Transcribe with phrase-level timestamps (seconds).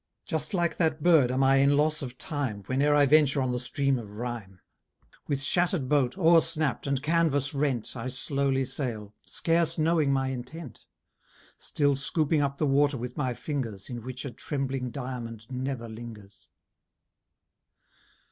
[0.25, 3.59] Just like that bird am I in loss of time, Whene'er I venture on the
[3.59, 4.59] stream of rhyme;
[5.27, 10.85] With shatter'd boat, oar snapt, and canvass rent, I slowly sail, scarce knowing my intent;
[11.59, 16.47] Still scooping up the water with my fingers, In which a trembling diamond never lingers.